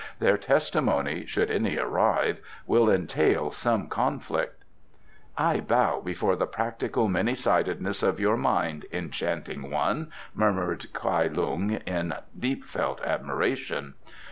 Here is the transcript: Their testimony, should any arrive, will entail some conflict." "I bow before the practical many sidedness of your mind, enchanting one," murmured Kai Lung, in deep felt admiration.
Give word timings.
Their 0.17 0.35
testimony, 0.35 1.27
should 1.27 1.51
any 1.51 1.77
arrive, 1.77 2.39
will 2.65 2.89
entail 2.89 3.51
some 3.51 3.87
conflict." 3.87 4.63
"I 5.37 5.59
bow 5.59 6.01
before 6.03 6.35
the 6.35 6.47
practical 6.47 7.07
many 7.07 7.35
sidedness 7.35 8.01
of 8.01 8.19
your 8.19 8.35
mind, 8.35 8.87
enchanting 8.91 9.69
one," 9.69 10.11
murmured 10.33 10.91
Kai 10.91 11.27
Lung, 11.27 11.73
in 11.85 12.15
deep 12.35 12.65
felt 12.65 12.99
admiration. 13.03 13.93